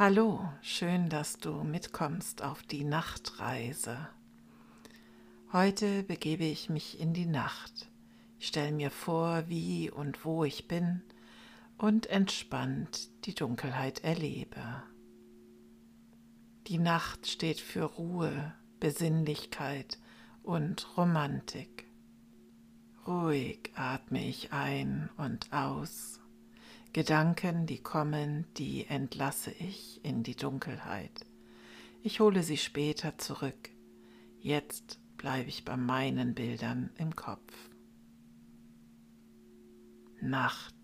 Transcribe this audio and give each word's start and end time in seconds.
Hallo, 0.00 0.48
schön, 0.62 1.08
dass 1.08 1.38
du 1.38 1.64
mitkommst 1.64 2.44
auf 2.44 2.62
die 2.62 2.84
Nachtreise. 2.84 4.08
Heute 5.52 6.04
begebe 6.04 6.44
ich 6.44 6.70
mich 6.70 7.00
in 7.00 7.14
die 7.14 7.26
Nacht. 7.26 7.90
Ich 8.38 8.46
stelle 8.46 8.70
mir 8.70 8.92
vor, 8.92 9.48
wie 9.48 9.90
und 9.90 10.24
wo 10.24 10.44
ich 10.44 10.68
bin 10.68 11.02
und 11.78 12.06
entspannt 12.06 13.10
die 13.24 13.34
Dunkelheit 13.34 14.04
erlebe. 14.04 14.84
Die 16.68 16.78
Nacht 16.78 17.26
steht 17.26 17.58
für 17.58 17.82
Ruhe, 17.82 18.54
Besinnlichkeit 18.78 19.98
und 20.44 20.96
Romantik. 20.96 21.88
Ruhig 23.04 23.72
atme 23.74 24.24
ich 24.24 24.52
ein 24.52 25.10
und 25.16 25.52
aus 25.52 26.17
Gedanken, 26.92 27.66
die 27.66 27.78
kommen, 27.78 28.46
die 28.56 28.86
entlasse 28.86 29.50
ich 29.50 30.04
in 30.04 30.22
die 30.22 30.36
Dunkelheit. 30.36 31.26
Ich 32.02 32.20
hole 32.20 32.42
sie 32.42 32.56
später 32.56 33.18
zurück. 33.18 33.70
Jetzt 34.40 34.98
bleibe 35.18 35.48
ich 35.48 35.64
bei 35.64 35.76
meinen 35.76 36.34
Bildern 36.34 36.90
im 36.96 37.14
Kopf. 37.14 37.52
Nacht. 40.20 40.74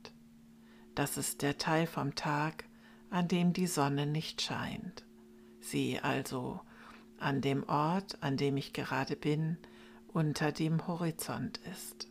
Das 0.95 1.17
ist 1.17 1.43
der 1.43 1.57
Teil 1.59 1.87
vom 1.87 2.15
Tag, 2.15 2.65
an 3.11 3.27
dem 3.27 3.53
die 3.53 3.67
Sonne 3.67 4.07
nicht 4.07 4.43
scheint. 4.43 5.05
Sie 5.61 5.99
also 6.01 6.61
an 7.19 7.41
dem 7.41 7.65
Ort, 7.69 8.23
an 8.23 8.37
dem 8.37 8.57
ich 8.57 8.73
gerade 8.73 9.17
bin, 9.17 9.57
unter 10.09 10.53
dem 10.53 10.87
Horizont 10.87 11.59
ist. 11.73 12.09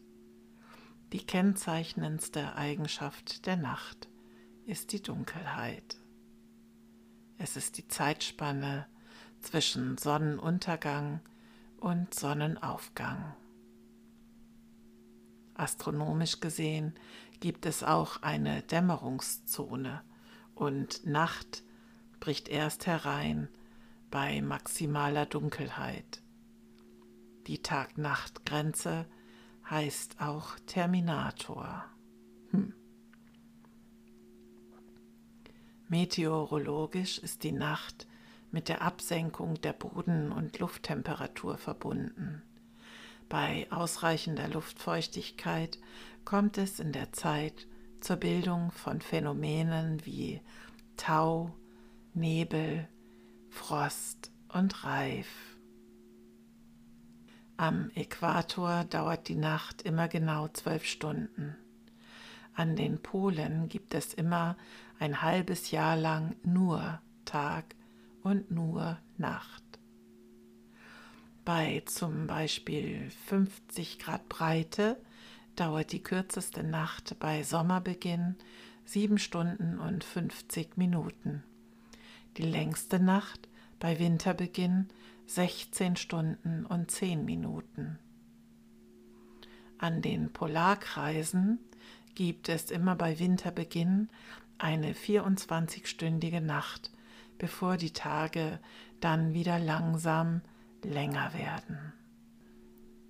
Die 1.13 1.23
kennzeichnendste 1.23 2.55
Eigenschaft 2.55 3.45
der 3.45 3.55
Nacht 3.55 4.09
ist 4.65 4.93
die 4.93 5.01
Dunkelheit. 5.03 5.97
Es 7.37 7.55
ist 7.55 7.77
die 7.77 7.87
Zeitspanne 7.87 8.87
zwischen 9.39 9.99
Sonnenuntergang 9.99 11.21
und 11.77 12.15
Sonnenaufgang. 12.15 13.35
Astronomisch 15.53 16.39
gesehen 16.39 16.95
gibt 17.39 17.67
es 17.67 17.83
auch 17.83 18.23
eine 18.23 18.63
Dämmerungszone 18.63 20.01
und 20.55 21.05
Nacht 21.05 21.61
bricht 22.21 22.49
erst 22.49 22.87
herein 22.87 23.49
bei 24.09 24.41
maximaler 24.41 25.27
Dunkelheit. 25.27 26.23
Die 27.45 27.61
Tag-Nacht-Grenze 27.61 29.05
heißt 29.73 30.21
auch 30.21 30.59
Terminator. 30.67 31.83
Hm. 32.51 32.73
Meteorologisch 35.87 37.17
ist 37.17 37.43
die 37.43 37.51
Nacht 37.51 38.07
mit 38.51 38.69
der 38.69 38.83
Absenkung 38.83 39.59
der 39.61 39.73
Boden- 39.73 40.31
und 40.31 40.59
Lufttemperatur 40.59 41.57
verbunden. 41.57 42.43
Bei 43.29 43.65
ausreichender 43.71 44.47
Luftfeuchtigkeit 44.47 45.79
kommt 46.23 46.59
es 46.59 46.79
in 46.79 46.91
der 46.91 47.11
Zeit 47.11 47.67
zur 47.99 48.17
Bildung 48.17 48.71
von 48.71 49.01
Phänomenen 49.01 50.05
wie 50.05 50.39
Tau, 50.97 51.51
Nebel, 52.13 52.87
Frost 53.49 54.31
und 54.49 54.83
Reif. 54.83 55.52
Am 57.57 57.91
Äquator 57.95 58.83
dauert 58.85 59.27
die 59.27 59.35
Nacht 59.35 59.83
immer 59.83 60.07
genau 60.07 60.47
zwölf 60.49 60.85
Stunden. 60.85 61.55
An 62.55 62.75
den 62.75 62.99
Polen 63.01 63.69
gibt 63.69 63.93
es 63.93 64.13
immer 64.13 64.57
ein 64.99 65.21
halbes 65.21 65.71
Jahr 65.71 65.95
lang 65.95 66.35
nur 66.43 66.99
Tag 67.25 67.75
und 68.23 68.51
nur 68.51 68.97
Nacht. 69.17 69.63
Bei 71.45 71.83
zum 71.85 72.27
Beispiel 72.27 73.09
50 73.27 73.99
Grad 73.99 74.29
Breite 74.29 74.97
dauert 75.55 75.91
die 75.91 76.01
kürzeste 76.01 76.63
Nacht 76.63 77.17
bei 77.19 77.43
Sommerbeginn 77.43 78.35
sieben 78.85 79.17
Stunden 79.17 79.79
und 79.79 80.03
50 80.03 80.77
Minuten. 80.77 81.43
Die 82.37 82.43
längste 82.43 82.99
Nacht 82.99 83.47
bei 83.79 83.99
Winterbeginn 83.99 84.89
16 85.27 85.95
Stunden 85.95 86.65
und 86.65 86.91
10 86.91 87.25
Minuten. 87.25 87.99
An 89.77 90.01
den 90.01 90.31
Polarkreisen 90.31 91.59
gibt 92.15 92.49
es 92.49 92.71
immer 92.71 92.95
bei 92.95 93.19
Winterbeginn 93.19 94.09
eine 94.57 94.93
24-stündige 94.93 96.39
Nacht, 96.39 96.91
bevor 97.37 97.77
die 97.77 97.91
Tage 97.91 98.59
dann 98.99 99.33
wieder 99.33 99.59
langsam 99.59 100.41
länger 100.83 101.33
werden. 101.33 101.93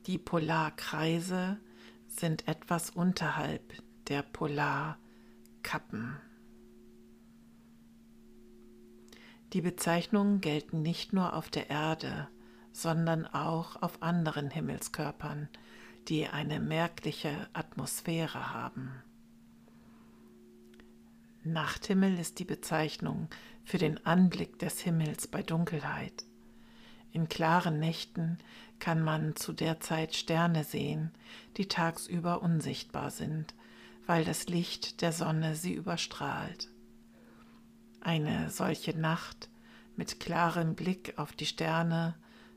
Die 0.08 0.18
Polarkreise 0.18 1.60
sind 2.08 2.48
etwas 2.48 2.90
unterhalb 2.90 3.74
der 4.08 4.22
Polarkappen. 4.22 6.18
Die 9.54 9.62
Bezeichnungen 9.62 10.42
gelten 10.42 10.82
nicht 10.82 11.14
nur 11.14 11.36
auf 11.36 11.50
der 11.50 11.70
Erde, 11.70 12.28
sondern 12.72 13.28
auch 13.28 13.82
auf 13.84 14.02
anderen 14.02 14.50
Himmelskörpern, 14.50 15.48
die 16.08 16.28
eine 16.28 16.60
merkliche 16.60 17.48
Atmosphäre 17.54 18.52
haben. 18.52 18.92
Nachthimmel 21.44 22.18
ist 22.18 22.40
die 22.40 22.46
Bezeichnung 22.46 23.28
für 23.64 23.78
den 23.78 24.04
Anblick 24.06 24.58
des 24.58 24.80
Himmels 24.80 25.28
bei 25.28 25.44
Dunkelheit. 25.44 26.26
In 27.12 27.30
klaren 27.30 27.80
Nächten 27.80 28.40
kann 28.80 29.04
man 29.04 29.36
zu 29.36 29.54
der 29.54 29.80
Zeit 29.80 30.16
Sterne 30.16 30.64
sehen, 30.64 31.12
die 31.58 31.68
tagsüber 31.68 32.42
unsichtbar 32.42 33.12
sind, 33.12 33.54
weil 34.08 34.26
das 34.26 34.48
Licht 34.48 35.02
der 35.02 35.12
Sonne 35.12 35.56
sie 35.56 35.74
überstrahlt. 35.74 36.73
Eine 38.06 38.50
solche 38.50 39.00
Nacht 39.00 39.50
mit 39.96 40.20
klarem 40.20 40.76
Blick 40.76 41.14
auf 41.16 41.32
die 41.32 41.46
Sterne 41.46 42.16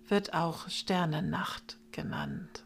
wird 0.08 0.34
auch 0.34 0.68
Sternennacht 0.68 1.78
genannt. 1.92 2.64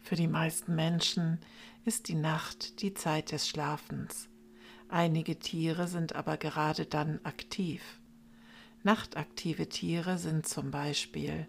Für 0.00 0.16
die 0.16 0.26
meisten 0.26 0.74
Menschen 0.74 1.38
ist 1.84 2.08
die 2.08 2.16
Nacht 2.16 2.82
die 2.82 2.94
Zeit 2.94 3.30
des 3.30 3.48
Schlafens. 3.48 4.28
Einige 4.88 5.38
Tiere 5.38 5.86
sind 5.86 6.16
aber 6.16 6.36
gerade 6.36 6.84
dann 6.84 7.20
aktiv. 7.22 8.00
Nachtaktive 8.82 9.68
Tiere 9.68 10.18
sind 10.18 10.48
zum 10.48 10.72
Beispiel 10.72 11.46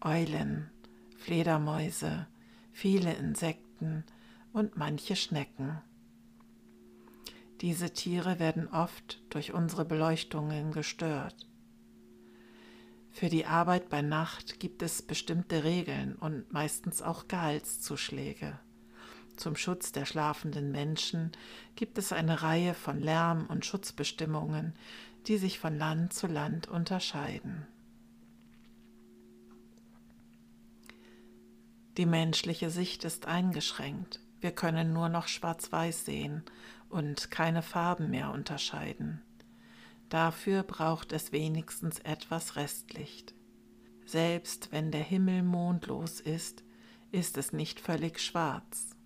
Eulen, 0.00 0.70
Fledermäuse, 1.16 2.28
viele 2.70 3.12
Insekten 3.14 4.04
und 4.52 4.76
manche 4.76 5.16
Schnecken. 5.16 5.82
Diese 7.62 7.90
Tiere 7.92 8.38
werden 8.38 8.68
oft 8.68 9.20
durch 9.30 9.54
unsere 9.54 9.84
Beleuchtungen 9.84 10.72
gestört. 10.72 11.46
Für 13.10 13.30
die 13.30 13.46
Arbeit 13.46 13.88
bei 13.88 14.02
Nacht 14.02 14.60
gibt 14.60 14.82
es 14.82 15.00
bestimmte 15.00 15.64
Regeln 15.64 16.16
und 16.16 16.52
meistens 16.52 17.00
auch 17.00 17.28
Gehaltszuschläge. 17.28 18.58
Zum 19.36 19.56
Schutz 19.56 19.90
der 19.92 20.04
schlafenden 20.04 20.70
Menschen 20.70 21.32
gibt 21.76 21.96
es 21.96 22.12
eine 22.12 22.42
Reihe 22.42 22.74
von 22.74 23.00
Lärm- 23.00 23.46
und 23.46 23.64
Schutzbestimmungen, 23.64 24.74
die 25.26 25.38
sich 25.38 25.58
von 25.58 25.78
Land 25.78 26.12
zu 26.12 26.26
Land 26.26 26.68
unterscheiden. 26.68 27.66
Die 31.96 32.06
menschliche 32.06 32.68
Sicht 32.68 33.04
ist 33.04 33.24
eingeschränkt. 33.24 34.20
Wir 34.40 34.52
können 34.52 34.92
nur 34.92 35.08
noch 35.08 35.28
schwarz-weiß 35.28 36.04
sehen 36.04 36.42
und 36.88 37.30
keine 37.30 37.62
Farben 37.62 38.10
mehr 38.10 38.30
unterscheiden. 38.32 39.22
Dafür 40.08 40.62
braucht 40.62 41.12
es 41.12 41.32
wenigstens 41.32 41.98
etwas 42.00 42.56
Restlicht. 42.56 43.34
Selbst 44.04 44.70
wenn 44.70 44.92
der 44.92 45.02
Himmel 45.02 45.42
mondlos 45.42 46.20
ist, 46.20 46.62
ist 47.10 47.36
es 47.36 47.52
nicht 47.52 47.80
völlig 47.80 48.20
schwarz. 48.20 48.96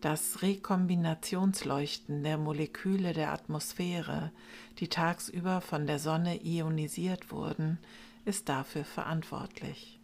Das 0.00 0.42
Rekombinationsleuchten 0.42 2.24
der 2.24 2.36
Moleküle 2.36 3.12
der 3.12 3.32
Atmosphäre, 3.32 4.32
die 4.78 4.88
tagsüber 4.88 5.60
von 5.60 5.86
der 5.86 6.00
Sonne 6.00 6.44
ionisiert 6.44 7.30
wurden, 7.30 7.78
ist 8.24 8.48
dafür 8.48 8.84
verantwortlich. 8.84 10.00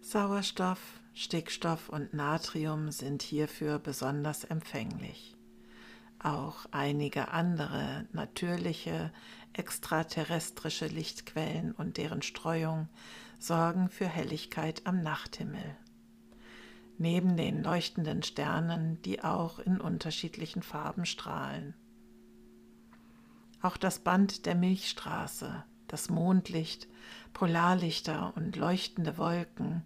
Sauerstoff, 0.00 0.80
Stickstoff 1.12 1.90
und 1.90 2.14
Natrium 2.14 2.90
sind 2.90 3.22
hierfür 3.22 3.78
besonders 3.78 4.44
empfänglich. 4.44 5.36
Auch 6.22 6.66
einige 6.70 7.32
andere 7.32 8.06
natürliche 8.12 9.12
extraterrestrische 9.54 10.86
Lichtquellen 10.86 11.72
und 11.72 11.96
deren 11.96 12.22
Streuung 12.22 12.88
sorgen 13.38 13.88
für 13.88 14.06
Helligkeit 14.06 14.82
am 14.86 15.02
Nachthimmel. 15.02 15.76
Neben 16.96 17.36
den 17.36 17.64
leuchtenden 17.64 18.22
Sternen, 18.22 19.02
die 19.02 19.24
auch 19.24 19.58
in 19.58 19.80
unterschiedlichen 19.80 20.62
Farben 20.62 21.06
strahlen. 21.06 21.74
Auch 23.60 23.76
das 23.76 23.98
Band 23.98 24.46
der 24.46 24.54
Milchstraße, 24.54 25.64
das 25.88 26.08
Mondlicht, 26.08 26.86
Polarlichter 27.32 28.32
und 28.36 28.54
leuchtende 28.56 29.18
Wolken 29.18 29.82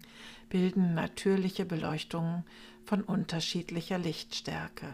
bilden 0.49 0.93
natürliche 0.93 1.65
Beleuchtungen 1.65 2.43
von 2.85 3.01
unterschiedlicher 3.01 3.97
Lichtstärke. 3.97 4.93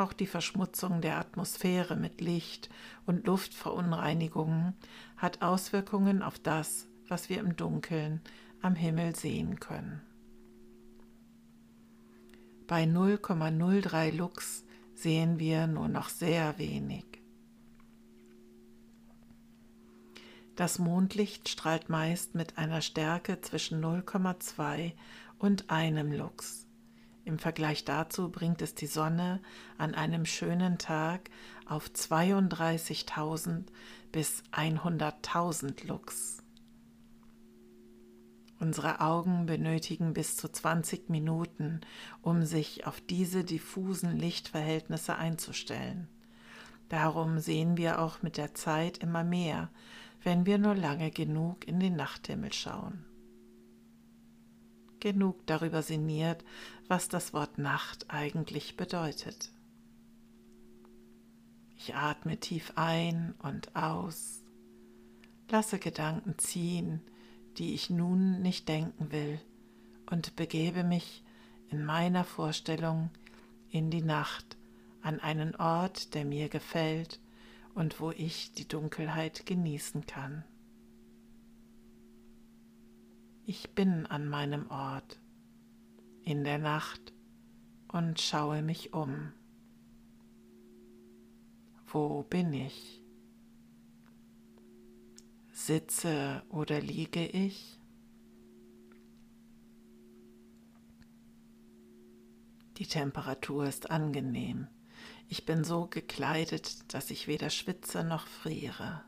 Auch 0.00 0.14
die 0.14 0.26
Verschmutzung 0.26 1.02
der 1.02 1.18
Atmosphäre 1.18 1.94
mit 1.94 2.22
Licht 2.22 2.70
und 3.04 3.26
Luftverunreinigungen 3.26 4.72
hat 5.18 5.42
Auswirkungen 5.42 6.22
auf 6.22 6.38
das, 6.38 6.88
was 7.06 7.28
wir 7.28 7.38
im 7.38 7.54
Dunkeln 7.54 8.22
am 8.62 8.74
Himmel 8.74 9.14
sehen 9.14 9.60
können. 9.60 10.00
Bei 12.66 12.84
0,03 12.84 14.16
Lux 14.16 14.64
sehen 14.94 15.38
wir 15.38 15.66
nur 15.66 15.88
noch 15.88 16.08
sehr 16.08 16.56
wenig. 16.56 17.04
Das 20.56 20.78
Mondlicht 20.78 21.50
strahlt 21.50 21.90
meist 21.90 22.34
mit 22.34 22.56
einer 22.56 22.80
Stärke 22.80 23.42
zwischen 23.42 23.84
0,2 23.84 24.94
und 25.38 25.68
einem 25.68 26.10
Lux. 26.10 26.69
Im 27.30 27.38
Vergleich 27.38 27.84
dazu 27.84 28.28
bringt 28.28 28.60
es 28.60 28.74
die 28.74 28.88
Sonne 28.88 29.40
an 29.78 29.94
einem 29.94 30.26
schönen 30.26 30.78
Tag 30.78 31.30
auf 31.64 31.86
32.000 31.86 33.66
bis 34.10 34.42
100.000 34.50 35.86
Lux. 35.86 36.42
Unsere 38.58 39.00
Augen 39.00 39.46
benötigen 39.46 40.12
bis 40.12 40.36
zu 40.36 40.48
20 40.50 41.08
Minuten, 41.08 41.82
um 42.20 42.44
sich 42.44 42.84
auf 42.88 43.00
diese 43.00 43.44
diffusen 43.44 44.16
Lichtverhältnisse 44.16 45.14
einzustellen. 45.14 46.08
Darum 46.88 47.38
sehen 47.38 47.76
wir 47.76 48.00
auch 48.00 48.22
mit 48.22 48.38
der 48.38 48.54
Zeit 48.54 48.98
immer 48.98 49.22
mehr 49.22 49.70
wenn 50.22 50.44
wir 50.44 50.58
nur 50.58 50.74
lange 50.74 51.10
genug 51.10 51.66
in 51.66 51.80
den 51.80 51.96
Nachthimmel 51.96 52.52
schauen. 52.52 53.06
Genug 55.00 55.46
darüber 55.46 55.82
sinniert, 55.82 56.44
was 56.88 57.08
das 57.08 57.32
Wort 57.32 57.58
Nacht 57.58 58.06
eigentlich 58.08 58.76
bedeutet. 58.76 59.50
Ich 61.76 61.94
atme 61.94 62.36
tief 62.36 62.72
ein 62.76 63.34
und 63.42 63.74
aus, 63.74 64.42
lasse 65.48 65.78
Gedanken 65.78 66.38
ziehen, 66.38 67.00
die 67.56 67.74
ich 67.74 67.88
nun 67.88 68.42
nicht 68.42 68.68
denken 68.68 69.10
will, 69.10 69.40
und 70.10 70.36
begebe 70.36 70.84
mich 70.84 71.24
in 71.70 71.84
meiner 71.84 72.24
Vorstellung 72.24 73.10
in 73.70 73.90
die 73.90 74.02
Nacht 74.02 74.58
an 75.02 75.20
einen 75.20 75.56
Ort, 75.56 76.14
der 76.14 76.24
mir 76.24 76.48
gefällt 76.48 77.20
und 77.74 78.00
wo 78.00 78.10
ich 78.10 78.52
die 78.52 78.68
Dunkelheit 78.68 79.46
genießen 79.46 80.04
kann. 80.06 80.44
Ich 83.52 83.74
bin 83.74 84.06
an 84.06 84.28
meinem 84.28 84.70
Ort 84.70 85.18
in 86.22 86.44
der 86.44 86.58
Nacht 86.58 87.12
und 87.88 88.20
schaue 88.20 88.62
mich 88.62 88.94
um. 88.94 89.32
Wo 91.88 92.22
bin 92.22 92.52
ich? 92.52 93.02
Sitze 95.50 96.44
oder 96.48 96.80
liege 96.80 97.26
ich? 97.26 97.80
Die 102.76 102.86
Temperatur 102.86 103.66
ist 103.66 103.90
angenehm. 103.90 104.68
Ich 105.26 105.44
bin 105.44 105.64
so 105.64 105.88
gekleidet, 105.88 106.94
dass 106.94 107.10
ich 107.10 107.26
weder 107.26 107.50
schwitze 107.50 108.04
noch 108.04 108.28
friere. 108.28 109.02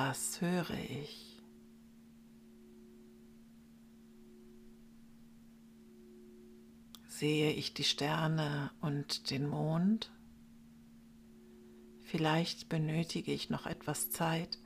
Was 0.00 0.40
höre 0.40 0.70
ich? 0.90 1.42
Sehe 7.08 7.50
ich 7.50 7.74
die 7.74 7.82
Sterne 7.82 8.70
und 8.80 9.32
den 9.32 9.48
Mond? 9.48 10.12
Vielleicht 12.02 12.68
benötige 12.68 13.32
ich 13.32 13.50
noch 13.50 13.66
etwas 13.66 14.08
Zeit, 14.10 14.60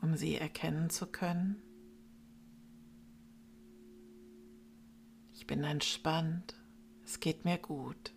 um 0.00 0.16
sie 0.16 0.36
erkennen 0.36 0.88
zu 0.88 1.06
können. 1.06 1.60
Ich 5.34 5.46
bin 5.46 5.62
entspannt 5.62 6.54
es 7.04 7.20
geht 7.20 7.44
mir 7.44 7.58
gut. 7.58 8.14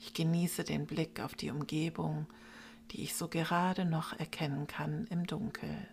Ich 0.00 0.12
genieße 0.12 0.64
den 0.64 0.86
Blick 0.86 1.20
auf 1.20 1.34
die 1.34 1.50
Umgebung, 1.50 2.26
die 2.92 3.02
ich 3.02 3.14
so 3.14 3.28
gerade 3.28 3.84
noch 3.84 4.12
erkennen 4.12 4.66
kann 4.66 5.06
im 5.08 5.26
Dunkel. 5.26 5.88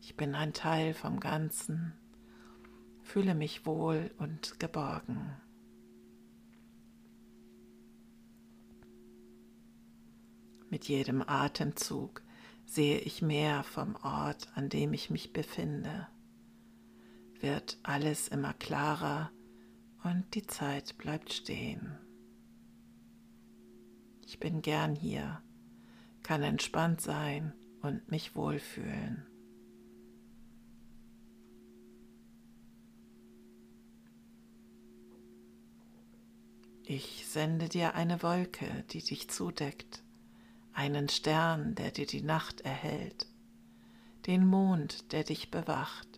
Ich 0.00 0.16
bin 0.16 0.34
ein 0.34 0.52
Teil 0.52 0.94
vom 0.94 1.20
Ganzen, 1.20 1.92
fühle 3.02 3.34
mich 3.34 3.66
wohl 3.66 4.10
und 4.18 4.58
geborgen. 4.58 5.36
Mit 10.70 10.88
jedem 10.88 11.22
Atemzug 11.22 12.22
sehe 12.64 12.98
ich 12.98 13.20
mehr 13.20 13.62
vom 13.62 13.96
Ort, 13.96 14.48
an 14.54 14.68
dem 14.68 14.92
ich 14.94 15.10
mich 15.10 15.32
befinde 15.32 16.08
wird 17.42 17.78
alles 17.82 18.28
immer 18.28 18.54
klarer 18.54 19.30
und 20.04 20.24
die 20.34 20.46
Zeit 20.46 20.96
bleibt 20.98 21.32
stehen. 21.32 21.98
Ich 24.26 24.40
bin 24.40 24.62
gern 24.62 24.94
hier, 24.94 25.42
kann 26.22 26.42
entspannt 26.42 27.00
sein 27.00 27.52
und 27.82 28.10
mich 28.10 28.34
wohlfühlen. 28.34 29.26
Ich 36.84 37.26
sende 37.26 37.68
dir 37.68 37.94
eine 37.94 38.22
Wolke, 38.22 38.84
die 38.90 39.02
dich 39.02 39.30
zudeckt, 39.30 40.02
einen 40.72 41.08
Stern, 41.08 41.74
der 41.74 41.90
dir 41.90 42.06
die 42.06 42.22
Nacht 42.22 42.62
erhält, 42.62 43.26
den 44.26 44.46
Mond, 44.46 45.12
der 45.12 45.24
dich 45.24 45.50
bewacht 45.50 46.12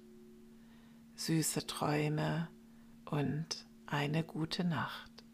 süße 1.16 1.66
Träume 1.66 2.48
und 3.05 3.67
eine 3.94 4.24
gute 4.24 4.65
Nacht. 4.65 5.24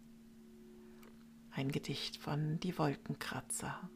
Ein 1.51 1.73
Gedicht 1.73 2.19
von 2.19 2.61
Die 2.61 2.77
Wolkenkratzer. 2.77 3.89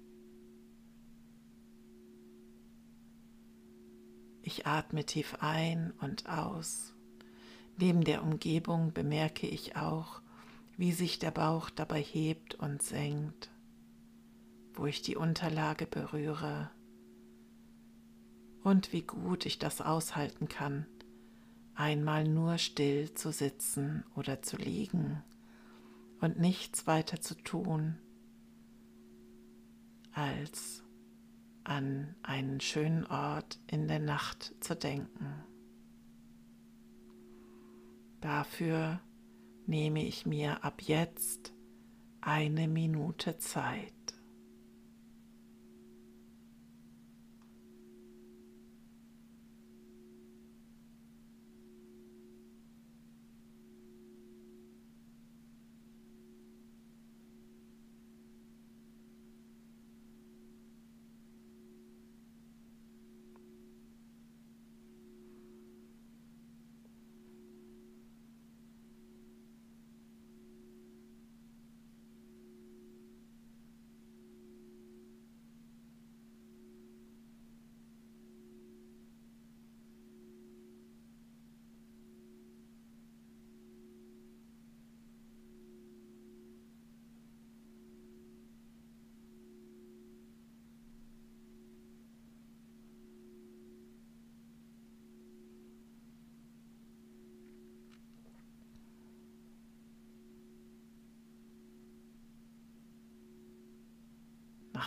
Ich 4.40 4.66
atme 4.66 5.04
tief 5.04 5.36
ein 5.40 5.92
und 6.00 6.30
aus. 6.30 6.94
Neben 7.76 8.04
der 8.04 8.22
Umgebung 8.22 8.94
bemerke 8.94 9.46
ich 9.46 9.76
auch, 9.76 10.22
wie 10.78 10.92
sich 10.92 11.18
der 11.18 11.30
Bauch 11.30 11.68
dabei 11.68 12.00
hebt 12.00 12.54
und 12.54 12.82
senkt, 12.82 13.50
wo 14.72 14.86
ich 14.86 15.02
die 15.02 15.16
Unterlage 15.16 15.84
berühre 15.84 16.70
und 18.62 18.94
wie 18.94 19.02
gut 19.02 19.44
ich 19.44 19.58
das 19.58 19.82
aushalten 19.82 20.48
kann, 20.48 20.86
einmal 21.74 22.24
nur 22.24 22.58
still 22.58 23.12
zu 23.14 23.32
sitzen 23.32 24.04
oder 24.14 24.42
zu 24.42 24.56
liegen 24.56 25.22
und 26.20 26.38
nichts 26.38 26.86
weiter 26.86 27.20
zu 27.20 27.34
tun, 27.34 27.98
als 30.12 30.82
an 31.64 32.14
einen 32.22 32.60
schönen 32.60 33.06
Ort 33.06 33.58
in 33.66 33.88
der 33.88 33.98
Nacht 33.98 34.54
zu 34.60 34.76
denken. 34.76 35.44
Dafür 38.20 39.00
nehme 39.66 40.04
ich 40.04 40.26
mir 40.26 40.64
ab 40.64 40.82
jetzt 40.82 41.52
eine 42.20 42.68
Minute 42.68 43.38
Zeit. 43.38 43.92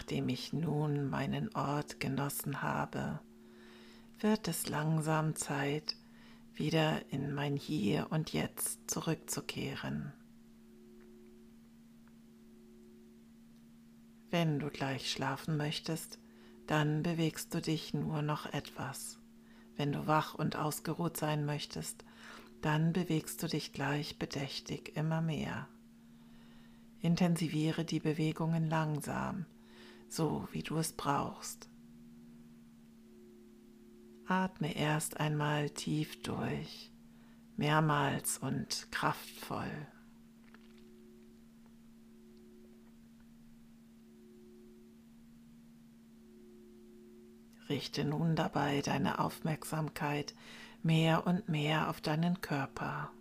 Nachdem 0.07 0.29
ich 0.29 0.53
nun 0.53 1.09
meinen 1.09 1.53
Ort 1.53 1.99
genossen 1.99 2.61
habe, 2.61 3.19
wird 4.21 4.47
es 4.47 4.69
langsam 4.69 5.35
Zeit, 5.35 5.97
wieder 6.53 7.01
in 7.11 7.33
mein 7.33 7.57
Hier 7.57 8.07
und 8.09 8.31
Jetzt 8.31 8.89
zurückzukehren. 8.89 10.13
Wenn 14.29 14.59
du 14.59 14.69
gleich 14.69 15.11
schlafen 15.11 15.57
möchtest, 15.57 16.19
dann 16.67 17.03
bewegst 17.03 17.53
du 17.53 17.59
dich 17.59 17.93
nur 17.93 18.21
noch 18.21 18.45
etwas. 18.53 19.19
Wenn 19.75 19.91
du 19.91 20.07
wach 20.07 20.35
und 20.35 20.55
ausgeruht 20.55 21.17
sein 21.17 21.45
möchtest, 21.45 22.05
dann 22.61 22.93
bewegst 22.93 23.43
du 23.43 23.47
dich 23.47 23.73
gleich 23.73 24.17
bedächtig 24.17 24.95
immer 24.95 25.21
mehr. 25.21 25.67
Intensiviere 27.01 27.83
die 27.83 27.99
Bewegungen 27.99 28.69
langsam, 28.69 29.45
so 30.09 30.47
wie 30.51 30.63
du 30.63 30.77
es 30.77 30.93
brauchst. 30.93 31.69
Atme 34.27 34.75
erst 34.75 35.19
einmal 35.19 35.69
tief 35.69 36.21
durch, 36.21 36.91
mehrmals 37.55 38.37
und 38.37 38.87
kraftvoll. 38.91 39.71
Richte 47.69 48.05
nun 48.05 48.35
dabei 48.35 48.81
deine 48.81 49.19
Aufmerksamkeit 49.19 50.33
mehr 50.83 51.27
und 51.27 51.49
mehr 51.49 51.89
auf 51.89 52.01
deinen 52.01 52.41
Körper. 52.41 53.11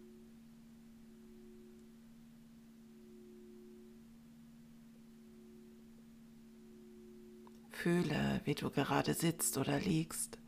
Fühle, 7.86 8.40
wie 8.42 8.56
du 8.56 8.68
gerade 8.68 9.14
sitzt 9.14 9.58
oder 9.58 9.78
liegst. 9.78 10.38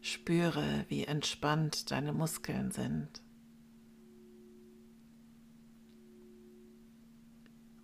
Spüre, 0.00 0.84
wie 0.88 1.04
entspannt 1.04 1.92
deine 1.92 2.12
Muskeln 2.12 2.72
sind. 2.72 3.22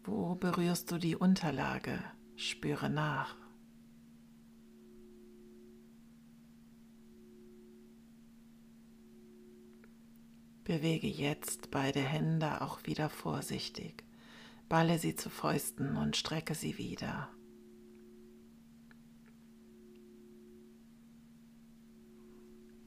Wo 0.03 0.35
berührst 0.35 0.91
du 0.91 0.99
die 0.99 1.15
Unterlage? 1.15 2.01
Spüre 2.35 2.91
nach. 2.91 3.37
Bewege 10.65 11.07
jetzt 11.07 11.71
beide 11.71 12.01
Hände 12.01 12.61
auch 12.61 12.85
wieder 12.87 13.09
vorsichtig. 13.09 14.03
Balle 14.69 14.99
sie 14.99 15.15
zu 15.15 15.31
Fäusten 15.31 15.97
und 15.97 16.17
strecke 16.17 16.57
sie 16.57 16.77
wieder. 16.77 17.31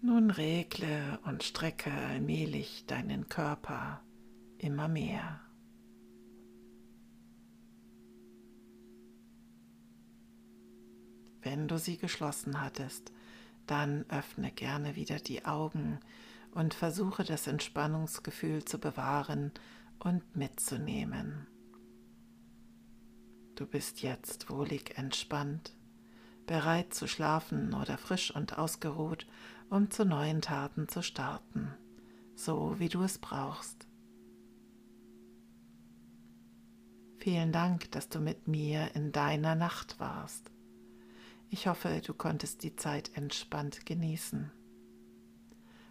Nun 0.01 0.31
regle 0.31 1.19
und 1.25 1.43
strecke 1.43 1.91
allmählich 1.91 2.85
deinen 2.87 3.27
Körper 3.27 4.01
immer 4.57 4.87
mehr. 4.87 5.41
Wenn 11.41 11.67
du 11.67 11.77
sie 11.77 11.97
geschlossen 11.97 12.61
hattest, 12.61 13.11
dann 13.67 14.05
öffne 14.09 14.51
gerne 14.51 14.95
wieder 14.95 15.19
die 15.19 15.45
Augen 15.45 15.99
und 16.51 16.73
versuche 16.73 17.25
das 17.25 17.47
Entspannungsgefühl 17.47 18.63
zu 18.63 18.79
bewahren 18.79 19.51
und 19.99 20.35
mitzunehmen. 20.35 21.45
Du 23.55 23.65
bist 23.67 24.01
jetzt 24.01 24.49
wohlig 24.49 24.97
entspannt, 24.97 25.73
bereit 26.49 26.95
zu 26.95 27.07
schlafen 27.07 27.75
oder 27.75 27.99
frisch 27.99 28.35
und 28.35 28.57
ausgeruht 28.57 29.27
um 29.69 29.91
zu 29.91 30.03
neuen 30.03 30.41
Taten 30.41 30.87
zu 30.87 31.03
starten, 31.03 31.71
so 32.35 32.79
wie 32.79 32.89
du 32.89 33.03
es 33.03 33.19
brauchst. 33.19 33.87
Vielen 37.19 37.51
Dank, 37.51 37.91
dass 37.91 38.09
du 38.09 38.19
mit 38.19 38.47
mir 38.47 38.95
in 38.95 39.11
deiner 39.11 39.53
Nacht 39.53 39.99
warst. 39.99 40.49
Ich 41.51 41.67
hoffe, 41.67 42.01
du 42.03 42.15
konntest 42.15 42.63
die 42.63 42.75
Zeit 42.75 43.15
entspannt 43.15 43.85
genießen. 43.85 44.51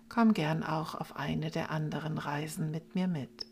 Komm 0.09 0.33
gern 0.33 0.65
auch 0.65 0.97
auf 0.97 1.15
eine 1.15 1.53
der 1.53 1.71
anderen 1.71 2.19
Reisen 2.19 2.73
mit 2.73 2.97
mir 2.97 3.07
mit. 3.07 3.47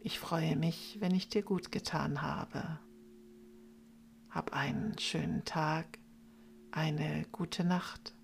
Ich 0.00 0.18
freue 0.18 0.56
mich, 0.56 0.96
wenn 0.98 1.14
ich 1.14 1.28
dir 1.28 1.42
gut 1.42 1.70
getan 1.70 2.22
habe. 2.22 2.80
Hab 4.32 4.54
einen 4.54 4.98
schönen 4.98 5.44
Tag, 5.44 5.98
eine 6.70 7.26
gute 7.32 7.64
Nacht 7.64 8.14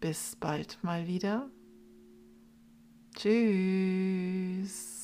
bis 0.00 0.34
bald 0.34 0.82
mal 0.82 1.06
wieder. 1.06 1.48
Tschüss. 3.14 4.99